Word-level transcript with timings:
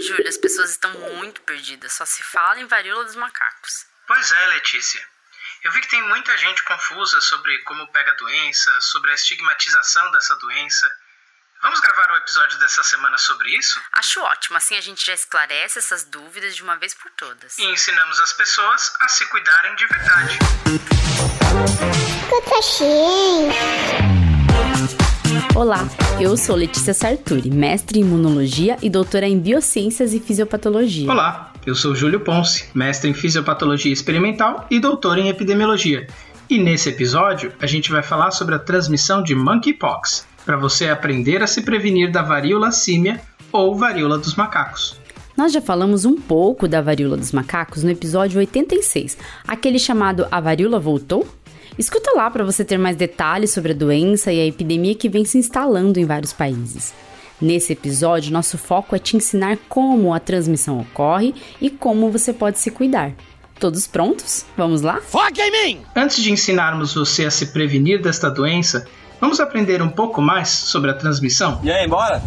Júlia, 0.00 0.28
as 0.28 0.36
pessoas 0.36 0.70
estão 0.70 0.92
muito 1.16 1.40
perdidas. 1.42 1.92
Só 1.92 2.04
se 2.04 2.22
fala 2.22 2.60
em 2.60 2.66
varíola 2.66 3.04
dos 3.04 3.16
macacos. 3.16 3.86
Pois 4.06 4.32
é, 4.32 4.46
Letícia. 4.48 5.00
Eu 5.64 5.72
vi 5.72 5.80
que 5.80 5.88
tem 5.88 6.02
muita 6.02 6.36
gente 6.36 6.62
confusa 6.64 7.20
sobre 7.22 7.56
como 7.60 7.86
pega 7.88 8.10
a 8.10 8.14
doença, 8.16 8.70
sobre 8.82 9.10
a 9.10 9.14
estigmatização 9.14 10.10
dessa 10.10 10.34
doença. 10.36 10.90
Vamos 11.62 11.80
gravar 11.80 12.10
o 12.10 12.16
episódio 12.16 12.58
dessa 12.58 12.82
semana 12.82 13.16
sobre 13.16 13.48
isso? 13.56 13.80
Acho 13.92 14.20
ótimo, 14.20 14.58
assim 14.58 14.76
a 14.76 14.82
gente 14.82 15.06
já 15.06 15.14
esclarece 15.14 15.78
essas 15.78 16.04
dúvidas 16.04 16.54
de 16.54 16.62
uma 16.62 16.76
vez 16.76 16.92
por 16.92 17.10
todas. 17.12 17.56
E 17.56 17.64
ensinamos 17.64 18.20
as 18.20 18.34
pessoas 18.34 18.94
a 19.00 19.08
se 19.08 19.24
cuidarem 19.28 19.74
de 19.76 19.86
verdade. 19.86 20.38
Olá, 25.54 25.88
eu 26.20 26.36
sou 26.36 26.56
Letícia 26.56 26.92
Sarturi, 26.92 27.48
mestre 27.48 28.00
em 28.00 28.02
imunologia 28.02 28.76
e 28.82 28.90
doutora 28.90 29.28
em 29.28 29.38
biociências 29.38 30.12
e 30.12 30.18
fisiopatologia. 30.18 31.08
Olá, 31.08 31.52
eu 31.64 31.76
sou 31.76 31.94
Júlio 31.94 32.18
Ponce, 32.18 32.64
mestre 32.74 33.08
em 33.08 33.14
fisiopatologia 33.14 33.92
experimental 33.92 34.66
e 34.68 34.80
doutor 34.80 35.16
em 35.16 35.28
epidemiologia. 35.28 36.08
E 36.50 36.58
nesse 36.58 36.88
episódio, 36.88 37.52
a 37.60 37.68
gente 37.68 37.92
vai 37.92 38.02
falar 38.02 38.32
sobre 38.32 38.56
a 38.56 38.58
transmissão 38.58 39.22
de 39.22 39.36
monkeypox, 39.36 40.26
para 40.44 40.56
você 40.56 40.88
aprender 40.88 41.40
a 41.40 41.46
se 41.46 41.62
prevenir 41.62 42.10
da 42.10 42.20
varíola 42.20 42.72
símia 42.72 43.20
ou 43.52 43.76
varíola 43.76 44.18
dos 44.18 44.34
macacos. 44.34 45.00
Nós 45.36 45.52
já 45.52 45.60
falamos 45.60 46.04
um 46.04 46.16
pouco 46.16 46.66
da 46.66 46.82
varíola 46.82 47.16
dos 47.16 47.30
macacos 47.30 47.84
no 47.84 47.90
episódio 47.90 48.40
86, 48.40 49.16
aquele 49.46 49.78
chamado 49.78 50.26
A 50.32 50.40
Varíola 50.40 50.80
Voltou? 50.80 51.24
Escuta 51.76 52.12
lá 52.14 52.30
para 52.30 52.44
você 52.44 52.64
ter 52.64 52.78
mais 52.78 52.96
detalhes 52.96 53.50
sobre 53.50 53.72
a 53.72 53.74
doença 53.74 54.32
e 54.32 54.40
a 54.40 54.46
epidemia 54.46 54.94
que 54.94 55.08
vem 55.08 55.24
se 55.24 55.38
instalando 55.38 55.98
em 55.98 56.04
vários 56.04 56.32
países. 56.32 56.94
Nesse 57.40 57.72
episódio, 57.72 58.32
nosso 58.32 58.56
foco 58.56 58.94
é 58.94 58.98
te 58.98 59.16
ensinar 59.16 59.58
como 59.68 60.14
a 60.14 60.20
transmissão 60.20 60.80
ocorre 60.80 61.34
e 61.60 61.68
como 61.68 62.12
você 62.12 62.32
pode 62.32 62.60
se 62.60 62.70
cuidar. 62.70 63.12
Todos 63.58 63.88
prontos? 63.88 64.46
Vamos 64.56 64.82
lá? 64.82 65.00
Foca 65.00 65.42
em 65.42 65.50
mim! 65.50 65.80
Antes 65.96 66.22
de 66.22 66.30
ensinarmos 66.30 66.94
você 66.94 67.24
a 67.24 67.30
se 67.30 67.46
prevenir 67.46 68.00
desta 68.00 68.30
doença, 68.30 68.86
vamos 69.20 69.40
aprender 69.40 69.82
um 69.82 69.88
pouco 69.88 70.22
mais 70.22 70.48
sobre 70.48 70.92
a 70.92 70.94
transmissão? 70.94 71.60
E 71.64 71.72
aí, 71.72 71.88
bora? 71.88 72.22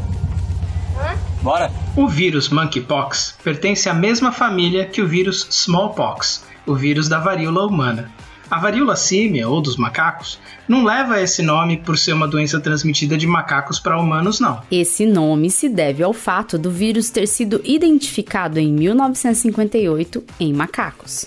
Bora! 1.42 1.72
O 1.96 2.08
vírus 2.08 2.50
monkeypox 2.50 3.38
pertence 3.44 3.88
à 3.88 3.94
mesma 3.94 4.34
família 4.34 4.86
que 4.86 5.02
o 5.02 5.08
vírus 5.08 5.48
smallpox, 5.50 6.44
o 6.66 6.76
vírus 6.76 7.08
da 7.08 7.20
varíola 7.20 7.66
humana. 7.66 8.12
A 8.50 8.60
varíola 8.60 8.96
símia, 8.96 9.50
ou 9.50 9.62
dos 9.62 9.76
macacos, 9.76 10.40
não 10.70 10.86
leva 10.86 11.22
esse 11.22 11.42
nome 11.42 11.76
por 11.76 11.98
ser 11.98 12.14
uma 12.14 12.28
doença 12.28 12.62
transmitida 12.62 13.18
de 13.18 13.28
macacos 13.28 13.78
para 13.78 14.00
humanos, 14.00 14.40
não. 14.40 14.62
Esse 14.72 15.06
nome 15.06 15.52
se 15.52 15.68
deve 15.68 16.02
ao 16.02 16.14
fato 16.14 16.58
do 16.58 16.72
vírus 16.72 17.10
ter 17.10 17.28
sido 17.28 17.60
identificado 17.66 18.58
em 18.58 18.72
1958 18.72 20.24
em 20.40 20.54
macacos. 20.54 21.26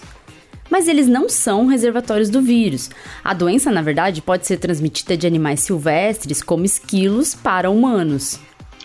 Mas 0.70 0.88
eles 0.88 1.06
não 1.06 1.28
são 1.28 1.66
reservatórios 1.66 2.30
do 2.30 2.40
vírus. 2.40 2.88
A 3.22 3.34
doença, 3.34 3.70
na 3.70 3.82
verdade, 3.82 4.22
pode 4.22 4.46
ser 4.46 4.56
transmitida 4.56 5.14
de 5.14 5.26
animais 5.26 5.60
silvestres, 5.60 6.42
como 6.42 6.64
esquilos, 6.64 7.34
para 7.34 7.70
humanos. 7.70 8.40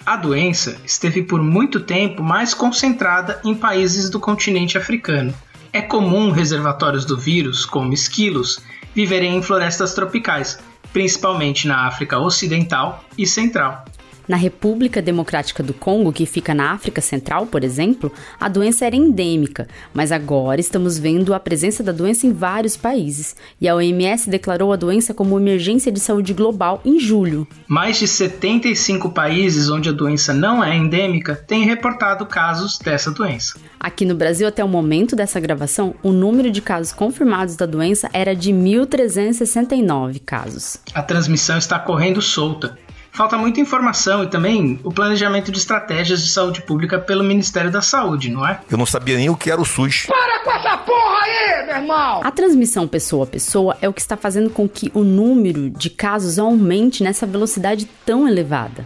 A 0.06 0.17
doença 0.17 0.78
esteve 0.86 1.23
por 1.23 1.41
muito 1.41 1.80
tempo 1.80 2.22
mais 2.22 2.53
concentrada 2.53 3.39
em 3.45 3.56
países 3.56 4.09
do 4.09 4.19
continente 4.19 4.78
africano 4.78 5.33
é 5.76 5.81
comum 5.81 6.31
reservatórios 6.31 7.04
do 7.04 7.18
vírus, 7.18 7.66
como 7.66 7.92
esquilos, 7.92 8.62
viverem 8.94 9.36
em 9.36 9.42
florestas 9.42 9.94
tropicais, 9.94 10.58
principalmente 10.94 11.68
na 11.68 11.86
África 11.86 12.18
Ocidental 12.18 13.04
e 13.18 13.28
Central. 13.28 13.84
Na 14.28 14.38
República 14.38 15.02
Democrática 15.02 15.62
do 15.62 15.73
Congo, 15.73 16.12
que 16.12 16.26
fica 16.26 16.54
na 16.54 16.72
África 16.72 17.02
Central, 17.02 17.45
por 17.45 17.64
exemplo, 17.64 18.12
a 18.40 18.50
doença 18.50 18.86
era 18.86 18.95
endêmica, 18.95 19.68
mas 19.94 20.12
agora 20.12 20.59
estamos 20.59 20.98
vendo 20.98 21.34
a 21.34 21.40
presença 21.40 21.84
da 21.84 21.92
doença 21.92 22.26
em 22.26 22.34
vários 22.34 22.75
países, 22.75 23.35
e 23.62 23.68
a 23.68 23.75
OMS 23.75 24.30
declarou 24.30 24.74
a 24.74 24.75
doença 24.75 25.14
como 25.14 25.40
emergência 25.40 25.91
de 25.91 26.00
saúde 26.00 26.34
global 26.34 26.81
em 26.84 27.00
julho. 27.00 27.47
Mais 27.68 28.00
de 28.00 28.08
75 28.08 29.12
países 29.12 29.69
onde 29.69 29.90
a 29.90 29.91
doença 29.91 30.34
não 30.34 30.64
é 30.64 30.75
endêmica 30.75 31.35
têm 31.35 31.64
reportado 31.66 32.25
casos 32.25 32.80
dessa 32.80 33.12
doença. 33.12 33.59
Aqui 33.80 34.06
no 34.06 34.16
Brasil, 34.16 34.47
até 34.47 34.64
o 34.64 34.68
momento 34.68 35.16
dessa 35.16 35.40
gravação, 35.40 35.94
o 36.02 36.12
número 36.12 36.50
de 36.50 36.62
casos 36.62 36.91
confirmados 36.91 37.56
da 37.56 37.66
doença 37.66 38.09
era 38.12 38.35
de 38.35 38.52
1.369 38.52 40.22
casos. 40.25 40.78
A 40.94 41.03
transmissão 41.03 41.58
está 41.58 41.78
correndo 41.78 42.22
solta 42.22 42.75
falta 43.16 43.38
muita 43.38 43.62
informação 43.62 44.24
e 44.24 44.28
também 44.28 44.80
o 44.84 44.92
planejamento 44.92 45.52
de 45.52 45.58
estratégias 45.58 46.22
de 46.22 46.30
saúde 46.30 46.62
pública 46.62 47.00
pelo 47.00 47.24
Ministério 47.24 47.72
da 47.72 47.81
Saúde, 47.81 48.30
não 48.30 48.46
é? 48.48 48.59
Eu 48.70 48.78
não 48.78 48.86
sabia 48.86 49.16
nem 49.16 49.30
o 49.30 49.36
que 49.36 49.50
era 49.50 49.59
o 49.59 49.66
SUS. 49.66 50.06
Para 50.06 50.44
com 50.44 50.52
essa 50.52 50.78
porra 50.78 51.20
aí, 51.24 51.66
meu 51.66 51.76
irmão! 51.78 52.22
A 52.24 52.31
transmissão 52.31 52.88
pessoa 52.88 53.24
a 53.24 53.28
pessoa 53.28 53.78
é 53.81 53.88
o 53.88 53.94
que 53.94 54.02
está 54.02 54.18
fazendo 54.18 54.50
com 54.50 54.68
que 54.68 54.92
o 54.94 55.03
número 55.03 55.70
de 55.70 55.90
casos 55.90 56.38
aumente 56.38 57.03
nessa 57.03 57.26
velocidade 57.26 57.86
tão 58.06 58.28
elevada. 58.28 58.86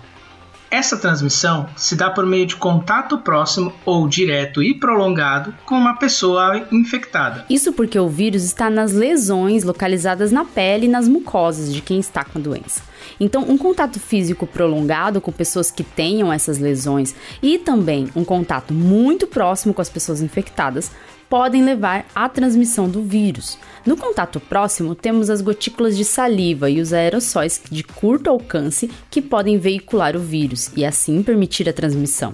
Essa 0.72 0.98
transmissão 0.98 1.68
se 1.76 1.96
dá 1.96 2.12
por 2.12 2.26
meio 2.26 2.46
de 2.46 2.56
contato 2.56 3.18
próximo 3.18 3.74
ou 3.84 4.08
direto 4.08 4.62
e 4.62 4.74
prolongado 4.74 5.54
com 5.66 5.76
uma 5.76 5.96
pessoa 5.96 6.68
infectada. 6.72 7.46
Isso 7.50 7.74
porque 7.74 8.00
o 8.00 8.08
vírus 8.08 8.44
está 8.44 8.70
nas 8.70 8.94
lesões 8.94 9.64
localizadas 9.64 10.32
na 10.32 10.46
pele 10.46 10.86
e 10.86 10.90
nas 10.90 11.08
mucosas 11.08 11.74
de 11.74 11.82
quem 11.82 12.00
está 12.00 12.24
com 12.24 12.38
a 12.38 12.42
doença. 12.42 12.84
Então, 13.20 13.44
um 13.50 13.58
contato 13.58 14.00
físico 14.00 14.46
prolongado 14.46 15.20
com 15.20 15.32
pessoas 15.32 15.72
que 15.72 15.84
tenham 15.84 16.32
essas 16.32 16.60
lesões 16.60 17.16
e 17.42 17.58
também 17.58 18.08
um 18.16 18.24
contato 18.24 18.72
muito 18.72 19.26
próximo 19.26 19.74
com 19.74 19.82
as 19.82 19.90
pessoas 19.90 20.22
infectadas 20.22 20.92
podem 21.30 21.64
levar 21.64 22.06
à 22.16 22.28
transmissão 22.28 22.90
do 22.90 23.04
vírus. 23.04 23.58
No 23.86 23.96
contato 23.96 24.40
próximo, 24.40 24.96
temos 24.96 25.30
as 25.30 25.42
gotículas 25.42 25.96
de 25.96 26.04
saliva 26.04 26.70
e 26.70 26.82
os 26.82 26.92
aerossóis 26.92 27.62
de 27.70 27.84
curto 27.84 28.30
alcance 28.30 28.90
que 29.10 29.22
podem 29.22 29.58
veicular 29.58 30.16
o 30.16 30.20
vírus 30.20 30.72
e 30.76 30.84
assim 30.84 31.22
permitir 31.22 31.70
a 31.70 31.74
transmissão. 31.74 32.34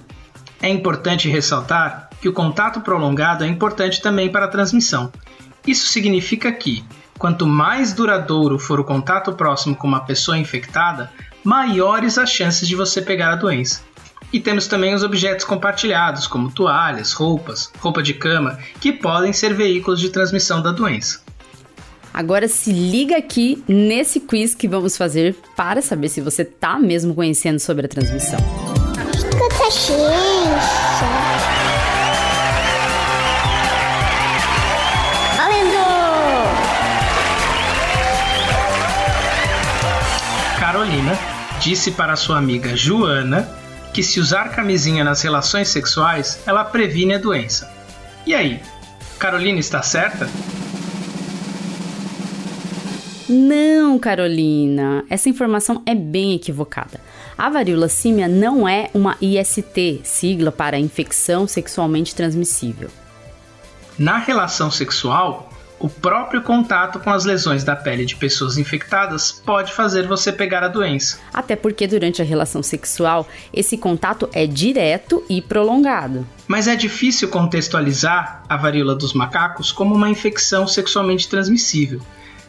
É 0.60 0.68
importante 0.68 1.28
ressaltar 1.28 2.08
que 2.20 2.28
o 2.28 2.32
contato 2.32 2.80
prolongado 2.80 3.44
é 3.44 3.46
importante 3.46 4.00
também 4.00 4.30
para 4.30 4.46
a 4.46 4.48
transmissão. 4.48 5.12
Isso 5.66 5.86
significa 5.88 6.50
que, 6.50 6.82
quanto 7.18 7.46
mais 7.46 7.92
duradouro 7.92 8.58
for 8.58 8.80
o 8.80 8.84
contato 8.84 9.32
próximo 9.32 9.76
com 9.76 9.86
uma 9.86 10.00
pessoa 10.00 10.38
infectada, 10.38 11.10
maiores 11.44 12.16
as 12.16 12.30
chances 12.30 12.66
de 12.66 12.74
você 12.74 13.02
pegar 13.02 13.32
a 13.32 13.36
doença. 13.36 13.82
E 14.32 14.40
temos 14.40 14.66
também 14.66 14.94
os 14.94 15.02
objetos 15.02 15.44
compartilhados, 15.44 16.26
como 16.26 16.50
toalhas, 16.50 17.12
roupas, 17.12 17.70
roupa 17.78 18.02
de 18.02 18.14
cama, 18.14 18.58
que 18.80 18.92
podem 18.92 19.32
ser 19.32 19.54
veículos 19.54 20.00
de 20.00 20.10
transmissão 20.10 20.60
da 20.60 20.72
doença. 20.72 21.20
Agora 22.12 22.48
se 22.48 22.72
liga 22.72 23.16
aqui 23.16 23.62
nesse 23.68 24.20
quiz 24.20 24.54
que 24.54 24.66
vamos 24.66 24.96
fazer 24.96 25.36
para 25.54 25.82
saber 25.82 26.08
se 26.08 26.20
você 26.20 26.42
está 26.42 26.78
mesmo 26.78 27.14
conhecendo 27.14 27.58
sobre 27.58 27.84
a 27.84 27.88
transmissão. 27.88 28.38
Carolina 40.58 41.18
disse 41.60 41.90
para 41.90 42.16
sua 42.16 42.38
amiga 42.38 42.74
Joana 42.74 43.65
que 43.96 44.02
se 44.02 44.20
usar 44.20 44.50
camisinha 44.50 45.02
nas 45.02 45.22
relações 45.22 45.68
sexuais, 45.68 46.38
ela 46.44 46.62
previne 46.62 47.14
a 47.14 47.18
doença. 47.18 47.72
E 48.26 48.34
aí, 48.34 48.60
Carolina 49.18 49.58
está 49.58 49.80
certa? 49.80 50.28
Não, 53.26 53.98
Carolina, 53.98 55.02
essa 55.08 55.30
informação 55.30 55.82
é 55.86 55.94
bem 55.94 56.34
equivocada. 56.34 57.00
A 57.38 57.48
varíola 57.48 57.88
símia 57.88 58.28
não 58.28 58.68
é 58.68 58.90
uma 58.92 59.16
IST, 59.18 60.02
sigla 60.04 60.52
para 60.52 60.78
infecção 60.78 61.48
sexualmente 61.48 62.14
transmissível. 62.14 62.90
Na 63.98 64.18
relação 64.18 64.70
sexual, 64.70 65.50
o 65.78 65.88
próprio 65.88 66.42
contato 66.42 66.98
com 66.98 67.10
as 67.10 67.24
lesões 67.24 67.62
da 67.62 67.76
pele 67.76 68.06
de 68.06 68.16
pessoas 68.16 68.56
infectadas 68.56 69.30
pode 69.30 69.72
fazer 69.72 70.06
você 70.06 70.32
pegar 70.32 70.62
a 70.62 70.68
doença. 70.68 71.18
Até 71.32 71.54
porque 71.54 71.86
durante 71.86 72.22
a 72.22 72.24
relação 72.24 72.62
sexual, 72.62 73.28
esse 73.52 73.76
contato 73.76 74.28
é 74.32 74.46
direto 74.46 75.22
e 75.28 75.42
prolongado. 75.42 76.26
Mas 76.48 76.66
é 76.66 76.74
difícil 76.74 77.28
contextualizar 77.28 78.42
a 78.48 78.56
varíola 78.56 78.94
dos 78.94 79.12
macacos 79.12 79.70
como 79.70 79.94
uma 79.94 80.08
infecção 80.08 80.66
sexualmente 80.66 81.28
transmissível. 81.28 82.00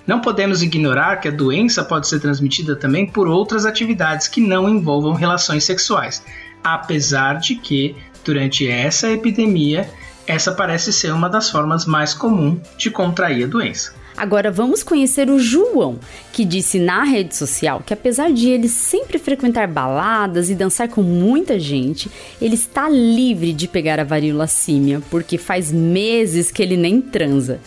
Não 0.06 0.22
podemos 0.22 0.64
ignorar 0.64 1.18
que 1.18 1.28
a 1.28 1.32
doença 1.32 1.84
pode 1.84 2.08
ser 2.08 2.22
transmitida 2.22 2.78
também 2.78 3.06
por 3.06 3.28
outras 3.28 3.66
atividades 3.66 4.30
que 4.30 4.40
não 4.40 4.70
envolvam 4.70 5.14
relações 5.14 5.66
sexuais, 5.66 6.24
apesar 6.64 7.40
de 7.40 7.56
que, 7.56 7.94
durante 8.24 8.66
essa 8.70 9.12
epidemia, 9.12 9.90
essa 10.28 10.52
parece 10.52 10.92
ser 10.92 11.14
uma 11.14 11.30
das 11.30 11.50
formas 11.50 11.86
mais 11.86 12.14
comuns 12.14 12.60
de 12.78 12.92
contrair 12.92 13.46
a 13.46 13.48
doença. 13.48 13.94
Agora 14.18 14.52
vamos 14.52 14.82
conhecer 14.84 15.30
o 15.30 15.40
João, 15.40 16.00
que 16.34 16.44
disse 16.44 16.80
na 16.80 17.04
rede 17.04 17.36
social 17.36 17.84
que 17.86 17.94
apesar 17.94 18.32
de 18.32 18.50
ele 18.50 18.68
sempre 18.68 19.20
frequentar 19.20 19.68
baladas 19.68 20.50
e 20.50 20.56
dançar 20.56 20.90
com 20.90 21.04
muita 21.04 21.60
gente, 21.60 22.12
ele 22.42 22.56
está 22.56 22.90
livre 22.90 23.54
de 23.54 23.68
pegar 23.68 24.00
a 24.00 24.04
varíola 24.04 24.48
símia, 24.48 25.02
porque 25.12 25.38
faz 25.38 25.72
meses 25.72 26.52
que 26.52 26.64
ele 26.64 26.76
nem 26.76 27.00
transa. 27.00 27.60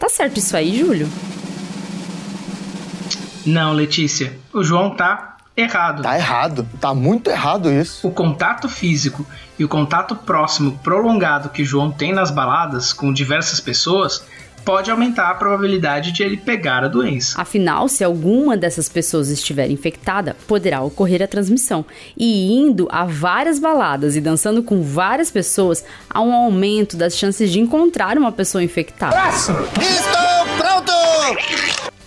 Tá 0.00 0.08
certo 0.08 0.38
isso 0.38 0.56
aí, 0.56 0.78
Júlio? 0.78 1.08
Não, 3.44 3.72
Letícia. 3.72 4.32
O 4.52 4.64
João 4.64 4.96
tá 4.96 5.36
errado. 5.56 6.02
Tá 6.02 6.16
errado. 6.16 6.66
Tá 6.80 6.94
muito 6.94 7.28
errado 7.28 7.70
isso. 7.70 8.08
O 8.08 8.10
contato 8.10 8.68
físico 8.68 9.26
e 9.62 9.64
o 9.64 9.68
contato 9.68 10.16
próximo 10.16 10.76
prolongado 10.82 11.48
que 11.48 11.62
o 11.62 11.64
João 11.64 11.88
tem 11.88 12.12
nas 12.12 12.32
baladas 12.32 12.92
com 12.92 13.12
diversas 13.12 13.60
pessoas 13.60 14.24
pode 14.64 14.90
aumentar 14.90 15.30
a 15.30 15.34
probabilidade 15.34 16.10
de 16.10 16.24
ele 16.24 16.36
pegar 16.36 16.82
a 16.82 16.88
doença. 16.88 17.40
Afinal, 17.40 17.86
se 17.86 18.02
alguma 18.02 18.56
dessas 18.56 18.88
pessoas 18.88 19.28
estiver 19.28 19.70
infectada, 19.70 20.36
poderá 20.48 20.82
ocorrer 20.82 21.22
a 21.22 21.28
transmissão. 21.28 21.84
E 22.16 22.52
indo 22.52 22.88
a 22.90 23.04
várias 23.04 23.60
baladas 23.60 24.16
e 24.16 24.20
dançando 24.20 24.64
com 24.64 24.82
várias 24.82 25.30
pessoas, 25.30 25.84
há 26.10 26.20
um 26.20 26.32
aumento 26.32 26.96
das 26.96 27.16
chances 27.16 27.48
de 27.52 27.60
encontrar 27.60 28.18
uma 28.18 28.32
pessoa 28.32 28.64
infectada. 28.64 29.14
Próximo! 29.14 29.58
Estou 29.80 30.56
pronto! 30.58 30.92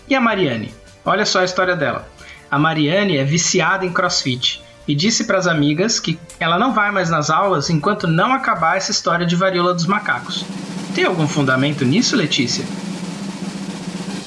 E 0.10 0.13
a 0.13 0.19
Mariane? 0.19 0.74
Olha 1.06 1.25
só 1.25 1.40
a 1.40 1.46
história 1.46 1.78
dela. 1.78 2.06
A 2.51 2.60
Mariane 2.60 3.16
é 3.16 3.24
viciada 3.24 3.86
em 3.86 3.94
crossfit 3.94 4.62
e 4.88 4.96
disse 4.96 5.24
para 5.24 5.38
as 5.38 5.48
amigas 5.48 6.00
que 6.00 6.20
ela 6.40 6.58
não 6.58 6.74
vai 6.74 6.92
mais 6.92 7.10
nas 7.10 7.30
aulas 7.30 7.70
enquanto 7.70 8.08
não 8.08 8.34
acabar 8.34 8.78
essa 8.78 8.92
história 8.92 9.26
de 9.26 9.36
varíola 9.36 9.74
dos 9.74 9.86
macacos. 9.86 10.46
Tem 10.94 11.04
algum 11.04 11.28
fundamento 11.28 11.84
nisso, 11.84 12.16
Letícia? 12.16 12.64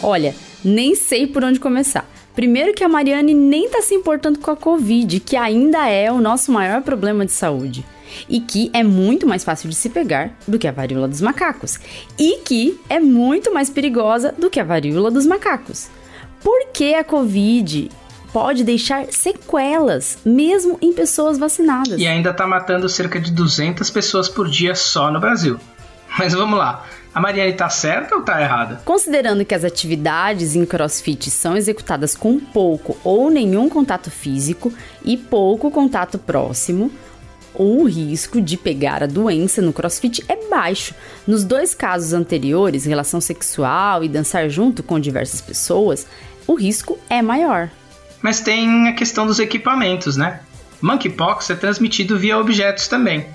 Olha, 0.02 0.34
nem 0.64 0.94
sei 0.94 1.26
por 1.26 1.43
onde 1.44 1.58
começar. 1.60 2.08
Primeiro 2.34 2.72
que 2.72 2.84
a 2.84 2.88
Mariane 2.88 3.34
nem 3.34 3.69
tá 3.69 3.82
se 3.82 3.94
importando 3.94 4.38
com 4.38 4.50
a 4.50 4.56
Covid, 4.56 5.19
que 5.20 5.37
ainda 5.37 5.88
é 5.88 6.12
o 6.12 6.20
nosso 6.20 6.52
maior 6.52 6.82
problema 6.82 7.26
de 7.26 7.32
saúde. 7.32 7.84
E 8.28 8.40
que 8.40 8.70
é 8.72 8.82
muito 8.82 9.26
mais 9.26 9.44
fácil 9.44 9.69
de 9.69 9.75
se 9.75 9.90
pegar 9.90 10.37
do 10.46 10.58
que 10.58 10.69
a 10.69 10.72
varíola 10.72 11.08
dos 11.08 11.20
macacos. 11.20 11.78
E 12.19 12.38
que 12.44 12.78
é 12.88 13.00
muito 13.00 13.52
mais 13.52 13.69
perigosa 13.69 14.32
do 14.38 14.49
que 14.49 14.60
a 14.60 14.64
varíola 14.64 15.10
dos 15.10 15.26
macacos. 15.26 15.88
Por 16.43 16.69
que 16.72 16.94
a 16.94 17.02
Covid 17.02 17.90
pode 18.32 18.64
deixar 18.64 19.06
sequelas, 19.10 20.19
mesmo 20.25 20.78
em 20.80 20.92
pessoas 20.92 21.38
vacinadas? 21.38 22.00
E 22.00 22.06
ainda 22.06 22.32
tá 22.32 22.46
matando 22.46 22.88
cerca 22.88 23.20
de 23.20 23.30
200 23.32 23.88
pessoas 23.90 24.28
por 24.28 24.48
dia 24.48 24.75
só 24.75 25.10
no 25.10 25.20
Brasil. 25.20 25.58
Mas 26.19 26.32
vamos 26.32 26.58
lá. 26.58 26.84
A 27.14 27.20
Mariane 27.20 27.52
tá 27.52 27.69
certa 27.69 28.14
ou 28.14 28.22
tá 28.22 28.40
errada? 28.40 28.80
Considerando 28.84 29.44
que 29.44 29.54
as 29.54 29.64
atividades 29.64 30.54
em 30.54 30.64
crossfit 30.64 31.30
são 31.30 31.56
executadas 31.56 32.14
com 32.14 32.38
pouco 32.38 32.96
ou 33.02 33.30
nenhum 33.30 33.69
contato 33.69 34.10
físico 34.10 34.72
e 35.04 35.16
pouco 35.16 35.70
contato 35.70 36.19
próximo, 36.19 36.92
o 37.54 37.82
risco 37.84 38.40
de 38.40 38.56
pegar 38.56 39.02
a 39.02 39.06
doença 39.06 39.60
no 39.60 39.72
crossfit 39.72 40.24
é 40.28 40.48
baixo. 40.48 40.94
Nos 41.26 41.42
dois 41.42 41.74
casos 41.74 42.12
anteriores, 42.12 42.84
relação 42.84 43.20
sexual 43.20 44.04
e 44.04 44.08
dançar 44.08 44.48
junto 44.48 44.82
com 44.82 45.00
diversas 45.00 45.40
pessoas, 45.40 46.06
o 46.46 46.54
risco 46.54 46.98
é 47.10 47.20
maior. 47.20 47.69
Mas 48.23 48.41
tem 48.41 48.88
a 48.88 48.93
questão 48.93 49.26
dos 49.26 49.38
equipamentos, 49.38 50.17
né? 50.17 50.41
Monkeypox 50.81 51.50
é 51.50 51.55
transmitido 51.55 52.19
via 52.19 52.38
objetos 52.38 52.88
também. 52.88 53.26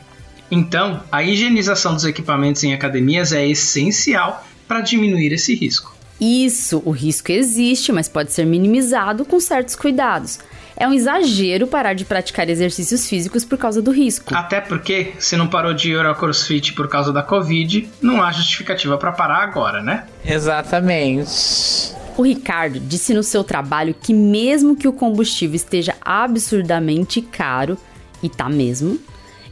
Então, 0.50 1.02
a 1.12 1.24
higienização 1.24 1.94
dos 1.94 2.06
equipamentos 2.06 2.64
em 2.64 2.74
academias 2.74 3.32
é 3.34 3.48
essencial 3.48 4.46
para 4.68 4.82
diminuir 4.82 5.34
esse 5.34 5.56
risco. 5.56 5.94
Isso, 6.20 6.82
o 6.86 6.92
risco 6.92 7.32
existe, 7.32 7.92
mas 7.92 8.08
pode 8.08 8.32
ser 8.32 8.46
minimizado 8.46 9.26
com 9.26 9.40
certos 9.40 9.76
cuidados. 9.76 10.40
É 10.76 10.88
um 10.88 10.94
exagero 10.94 11.68
parar 11.68 11.94
de 11.94 12.06
praticar 12.06 12.50
exercícios 12.50 13.08
físicos 13.08 13.46
por 13.46 13.58
causa 13.58 13.82
do 13.82 13.92
risco. 13.92 14.34
Até 14.36 14.62
porque, 14.62 15.14
se 15.20 15.36
não 15.36 15.48
parou 15.48 15.74
de 15.74 15.92
ir 15.92 16.06
ao 16.06 16.16
crossfit 16.16 16.74
por 16.74 16.88
causa 16.88 17.12
da 17.12 17.22
Covid, 17.22 17.90
não 18.02 18.24
há 18.24 18.32
justificativa 18.32 18.98
para 18.98 19.12
parar 19.12 19.44
agora, 19.44 19.82
né? 19.82 20.06
Exatamente. 20.26 21.94
O 22.16 22.22
Ricardo 22.22 22.80
disse 22.80 23.14
no 23.14 23.24
seu 23.24 23.44
trabalho 23.44 23.96
que, 24.00 24.14
mesmo 24.14 24.76
que 24.76 24.88
o 24.88 24.94
combustível 24.94 25.56
esteja 25.56 25.96
absurdamente 26.02 27.22
caro, 27.22 27.78
e 28.22 28.30
tá 28.30 28.48
mesmo, 28.48 29.00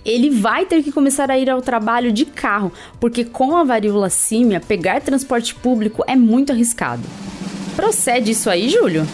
ele 0.05 0.29
vai 0.29 0.65
ter 0.65 0.83
que 0.83 0.91
começar 0.91 1.29
a 1.31 1.37
ir 1.37 1.49
ao 1.49 1.61
trabalho 1.61 2.11
de 2.11 2.25
carro, 2.25 2.71
porque 2.99 3.23
com 3.25 3.55
a 3.57 3.63
varíola 3.63 4.09
símia, 4.09 4.59
pegar 4.59 5.01
transporte 5.01 5.55
público 5.55 6.03
é 6.07 6.15
muito 6.15 6.51
arriscado. 6.51 7.03
Procede 7.75 8.31
isso 8.31 8.49
aí, 8.49 8.69
Júlio? 8.69 9.07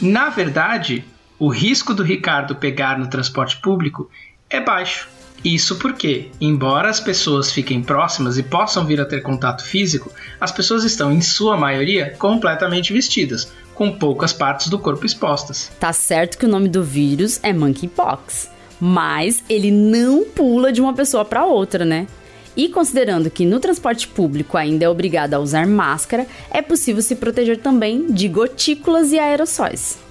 Na 0.00 0.28
verdade, 0.28 1.04
o 1.38 1.48
risco 1.48 1.94
do 1.94 2.02
Ricardo 2.02 2.54
pegar 2.54 2.98
no 2.98 3.08
transporte 3.08 3.56
público 3.56 4.10
é 4.50 4.60
baixo. 4.60 5.08
Isso 5.44 5.76
porque, 5.76 6.30
embora 6.40 6.88
as 6.88 7.00
pessoas 7.00 7.52
fiquem 7.52 7.82
próximas 7.82 8.38
e 8.38 8.42
possam 8.42 8.86
vir 8.86 8.98
a 8.98 9.04
ter 9.04 9.20
contato 9.20 9.62
físico, 9.62 10.10
as 10.40 10.50
pessoas 10.50 10.84
estão, 10.84 11.12
em 11.12 11.20
sua 11.20 11.54
maioria, 11.54 12.14
completamente 12.18 12.94
vestidas, 12.94 13.52
com 13.74 13.92
poucas 13.92 14.32
partes 14.32 14.68
do 14.68 14.78
corpo 14.78 15.04
expostas. 15.04 15.70
Tá 15.78 15.92
certo 15.92 16.38
que 16.38 16.46
o 16.46 16.48
nome 16.48 16.68
do 16.68 16.82
vírus 16.82 17.40
é 17.42 17.52
monkeypox, 17.52 18.48
mas 18.80 19.44
ele 19.46 19.70
não 19.70 20.24
pula 20.24 20.72
de 20.72 20.80
uma 20.80 20.94
pessoa 20.94 21.26
para 21.26 21.44
outra, 21.44 21.84
né? 21.84 22.06
E 22.56 22.68
considerando 22.68 23.28
que 23.28 23.44
no 23.44 23.60
transporte 23.60 24.08
público 24.08 24.56
ainda 24.56 24.84
é 24.84 24.88
obrigado 24.88 25.34
a 25.34 25.40
usar 25.40 25.66
máscara, 25.66 26.26
é 26.50 26.62
possível 26.62 27.02
se 27.02 27.16
proteger 27.16 27.58
também 27.58 28.06
de 28.06 28.28
gotículas 28.28 29.12
e 29.12 29.18
aerossóis. 29.18 30.03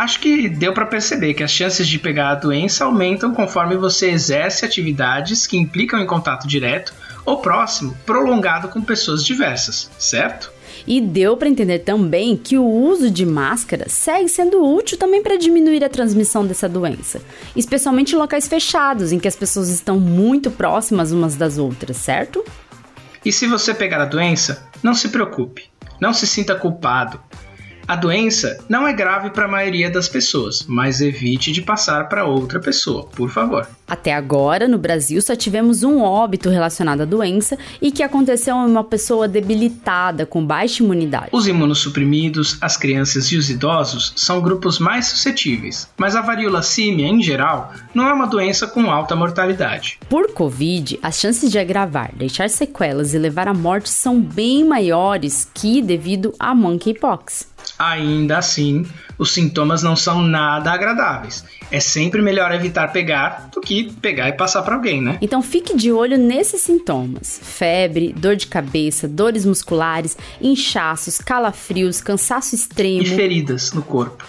Acho 0.00 0.18
que 0.18 0.48
deu 0.48 0.72
para 0.72 0.86
perceber 0.86 1.34
que 1.34 1.42
as 1.42 1.50
chances 1.50 1.86
de 1.86 1.98
pegar 1.98 2.30
a 2.30 2.34
doença 2.34 2.86
aumentam 2.86 3.34
conforme 3.34 3.76
você 3.76 4.08
exerce 4.08 4.64
atividades 4.64 5.46
que 5.46 5.58
implicam 5.58 6.00
em 6.00 6.06
contato 6.06 6.48
direto 6.48 6.94
ou 7.22 7.36
próximo, 7.42 7.94
prolongado 8.06 8.68
com 8.68 8.80
pessoas 8.80 9.22
diversas, 9.22 9.90
certo? 9.98 10.50
E 10.86 11.02
deu 11.02 11.36
para 11.36 11.50
entender 11.50 11.80
também 11.80 12.34
que 12.34 12.56
o 12.56 12.64
uso 12.64 13.10
de 13.10 13.26
máscara 13.26 13.90
segue 13.90 14.30
sendo 14.30 14.64
útil 14.64 14.96
também 14.96 15.22
para 15.22 15.36
diminuir 15.36 15.84
a 15.84 15.88
transmissão 15.90 16.46
dessa 16.46 16.66
doença, 16.66 17.20
especialmente 17.54 18.14
em 18.14 18.18
locais 18.18 18.48
fechados, 18.48 19.12
em 19.12 19.18
que 19.18 19.28
as 19.28 19.36
pessoas 19.36 19.68
estão 19.68 20.00
muito 20.00 20.50
próximas 20.50 21.12
umas 21.12 21.34
das 21.36 21.58
outras, 21.58 21.98
certo? 21.98 22.42
E 23.22 23.30
se 23.30 23.46
você 23.46 23.74
pegar 23.74 24.00
a 24.00 24.06
doença, 24.06 24.66
não 24.82 24.94
se 24.94 25.10
preocupe, 25.10 25.68
não 26.00 26.14
se 26.14 26.26
sinta 26.26 26.54
culpado. 26.54 27.20
A 27.90 27.96
doença 27.96 28.56
não 28.68 28.86
é 28.86 28.92
grave 28.92 29.30
para 29.30 29.46
a 29.46 29.48
maioria 29.48 29.90
das 29.90 30.08
pessoas, 30.08 30.64
mas 30.68 31.00
evite 31.00 31.50
de 31.50 31.60
passar 31.60 32.08
para 32.08 32.24
outra 32.24 32.60
pessoa, 32.60 33.02
por 33.06 33.28
favor. 33.28 33.66
Até 33.84 34.14
agora, 34.14 34.68
no 34.68 34.78
Brasil, 34.78 35.20
só 35.20 35.34
tivemos 35.34 35.82
um 35.82 36.00
óbito 36.00 36.48
relacionado 36.48 37.00
à 37.00 37.04
doença 37.04 37.58
e 37.82 37.90
que 37.90 38.04
aconteceu 38.04 38.54
em 38.54 38.70
uma 38.70 38.84
pessoa 38.84 39.26
debilitada, 39.26 40.24
com 40.24 40.46
baixa 40.46 40.84
imunidade. 40.84 41.30
Os 41.32 41.48
imunossuprimidos, 41.48 42.56
as 42.60 42.76
crianças 42.76 43.24
e 43.32 43.36
os 43.36 43.50
idosos 43.50 44.12
são 44.14 44.40
grupos 44.40 44.78
mais 44.78 45.06
suscetíveis, 45.06 45.88
mas 45.96 46.14
a 46.14 46.20
varíola 46.20 46.62
símia, 46.62 47.08
em 47.08 47.20
geral, 47.20 47.72
não 47.92 48.06
é 48.06 48.12
uma 48.12 48.28
doença 48.28 48.68
com 48.68 48.88
alta 48.88 49.16
mortalidade. 49.16 49.98
Por 50.08 50.32
Covid, 50.32 51.00
as 51.02 51.18
chances 51.18 51.50
de 51.50 51.58
agravar, 51.58 52.12
deixar 52.14 52.48
sequelas 52.48 53.14
e 53.14 53.18
levar 53.18 53.48
à 53.48 53.52
morte 53.52 53.90
são 53.90 54.20
bem 54.20 54.64
maiores 54.64 55.48
que 55.52 55.82
devido 55.82 56.32
a 56.38 56.54
monkeypox. 56.54 57.50
Ainda 57.80 58.36
assim, 58.36 58.84
os 59.16 59.32
sintomas 59.32 59.82
não 59.82 59.96
são 59.96 60.20
nada 60.20 60.70
agradáveis. 60.70 61.42
É 61.70 61.80
sempre 61.80 62.20
melhor 62.20 62.52
evitar 62.52 62.88
pegar 62.88 63.48
do 63.50 63.58
que 63.58 63.90
pegar 63.90 64.28
e 64.28 64.32
passar 64.32 64.60
para 64.60 64.74
alguém, 64.74 65.00
né? 65.00 65.16
Então 65.22 65.40
fique 65.40 65.74
de 65.74 65.90
olho 65.90 66.18
nesses 66.18 66.60
sintomas: 66.60 67.40
febre, 67.42 68.12
dor 68.12 68.36
de 68.36 68.48
cabeça, 68.48 69.08
dores 69.08 69.46
musculares, 69.46 70.14
inchaços, 70.42 71.16
calafrios, 71.16 72.02
cansaço 72.02 72.54
extremo 72.54 73.02
e 73.02 73.06
feridas 73.06 73.72
no 73.72 73.80
corpo. 73.82 74.24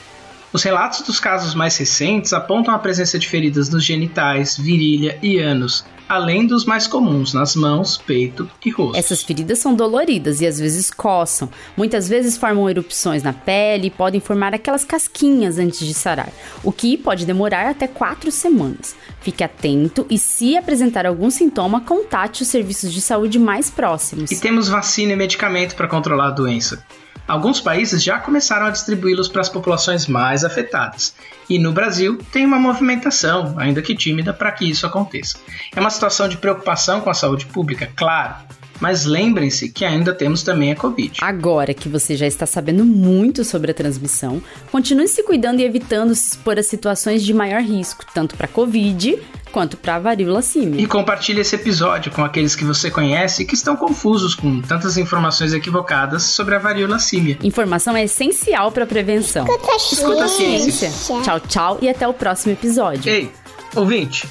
Os 0.53 0.63
relatos 0.63 1.01
dos 1.01 1.17
casos 1.17 1.55
mais 1.55 1.77
recentes 1.77 2.33
apontam 2.33 2.73
a 2.73 2.79
presença 2.79 3.17
de 3.17 3.25
feridas 3.25 3.69
nos 3.69 3.85
genitais, 3.85 4.57
virilha 4.57 5.17
e 5.21 5.39
ânus, 5.39 5.85
além 6.09 6.45
dos 6.45 6.65
mais 6.65 6.87
comuns 6.87 7.33
nas 7.33 7.55
mãos, 7.55 7.97
peito 7.97 8.51
e 8.65 8.69
rosto. 8.69 8.97
Essas 8.97 9.23
feridas 9.23 9.59
são 9.59 9.73
doloridas 9.73 10.41
e 10.41 10.45
às 10.45 10.59
vezes 10.59 10.91
coçam. 10.91 11.49
Muitas 11.77 12.09
vezes 12.09 12.35
formam 12.37 12.69
erupções 12.69 13.23
na 13.23 13.31
pele 13.31 13.87
e 13.87 13.89
podem 13.89 14.19
formar 14.19 14.53
aquelas 14.53 14.83
casquinhas 14.83 15.57
antes 15.57 15.87
de 15.87 15.93
sarar, 15.93 16.33
o 16.65 16.71
que 16.71 16.97
pode 16.97 17.25
demorar 17.25 17.69
até 17.69 17.87
quatro 17.87 18.29
semanas. 18.29 18.93
Fique 19.21 19.45
atento 19.45 20.05
e, 20.09 20.17
se 20.17 20.57
apresentar 20.57 21.05
algum 21.05 21.31
sintoma, 21.31 21.79
contate 21.79 22.41
os 22.41 22.49
serviços 22.49 22.91
de 22.91 22.99
saúde 22.99 23.39
mais 23.39 23.69
próximos. 23.69 24.29
E 24.29 24.37
temos 24.37 24.67
vacina 24.67 25.13
e 25.13 25.15
medicamento 25.15 25.75
para 25.75 25.87
controlar 25.87 26.27
a 26.27 26.31
doença. 26.31 26.83
Alguns 27.31 27.61
países 27.61 28.03
já 28.03 28.19
começaram 28.19 28.65
a 28.65 28.69
distribuí-los 28.69 29.29
para 29.29 29.39
as 29.39 29.47
populações 29.47 30.05
mais 30.05 30.43
afetadas, 30.43 31.15
e 31.49 31.57
no 31.57 31.71
Brasil 31.71 32.17
tem 32.29 32.45
uma 32.45 32.59
movimentação, 32.59 33.55
ainda 33.57 33.81
que 33.81 33.95
tímida, 33.95 34.33
para 34.33 34.51
que 34.51 34.69
isso 34.69 34.85
aconteça. 34.85 35.37
É 35.73 35.79
uma 35.79 35.89
situação 35.89 36.27
de 36.27 36.35
preocupação 36.35 36.99
com 36.99 37.09
a 37.09 37.13
saúde 37.13 37.45
pública, 37.45 37.89
claro, 37.95 38.35
Mas 38.81 39.05
lembrem-se 39.05 39.69
que 39.69 39.85
ainda 39.85 40.11
temos 40.11 40.41
também 40.41 40.71
a 40.71 40.75
Covid. 40.75 41.19
Agora 41.21 41.71
que 41.71 41.87
você 41.87 42.17
já 42.17 42.25
está 42.25 42.47
sabendo 42.47 42.83
muito 42.83 43.45
sobre 43.45 43.69
a 43.69 43.73
transmissão, 43.75 44.41
continue 44.71 45.07
se 45.07 45.23
cuidando 45.23 45.59
e 45.59 45.63
evitando 45.63 46.15
se 46.15 46.29
expor 46.29 46.57
a 46.57 46.63
situações 46.63 47.23
de 47.23 47.31
maior 47.31 47.61
risco, 47.61 48.03
tanto 48.11 48.35
para 48.35 48.47
Covid 48.47 49.17
quanto 49.51 49.77
para 49.77 49.95
a 49.95 49.99
varíola 49.99 50.41
símia. 50.41 50.81
E 50.81 50.87
compartilhe 50.87 51.41
esse 51.41 51.55
episódio 51.55 52.11
com 52.11 52.23
aqueles 52.23 52.55
que 52.55 52.63
você 52.63 52.89
conhece 52.89 53.45
que 53.45 53.53
estão 53.53 53.75
confusos 53.75 54.33
com 54.33 54.61
tantas 54.61 54.97
informações 54.97 55.53
equivocadas 55.53 56.23
sobre 56.23 56.55
a 56.55 56.59
varíola 56.59 56.97
símia. 56.97 57.37
Informação 57.43 57.95
é 57.95 58.05
essencial 58.05 58.71
para 58.71 58.85
a 58.85 58.87
prevenção. 58.87 59.45
Escuta 59.91 60.25
a 60.25 60.27
ciência. 60.27 60.91
Tchau, 61.23 61.39
tchau 61.41 61.77
e 61.81 61.89
até 61.89 62.07
o 62.07 62.13
próximo 62.13 62.53
episódio. 62.53 63.11
Ei, 63.11 63.31
ouvinte, 63.75 64.27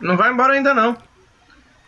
não 0.00 0.16
vai 0.16 0.32
embora 0.32 0.54
ainda 0.54 0.72
não. 0.72 0.96